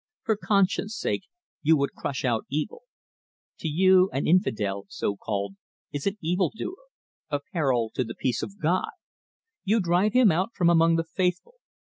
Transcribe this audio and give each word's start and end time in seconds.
For 0.23 0.35
conscience 0.35 0.97
sake, 0.97 1.25
you 1.61 1.77
would 1.77 1.93
crush 1.93 2.25
out 2.25 2.47
evil. 2.49 2.81
To 3.59 3.67
you 3.67 4.09
an 4.11 4.25
infidel 4.25 4.85
so 4.89 5.15
called 5.15 5.57
is 5.93 6.07
an 6.07 6.17
evil 6.21 6.51
doer, 6.57 6.85
a 7.29 7.39
peril 7.53 7.91
to 7.93 8.03
the 8.03 8.15
peace 8.15 8.41
of 8.41 8.59
God. 8.59 8.89
You 9.63 9.79
drive 9.79 10.13
him 10.13 10.31
out 10.31 10.55
from 10.55 10.71
among 10.71 10.95
the 10.95 11.03
faithful. 11.03 11.53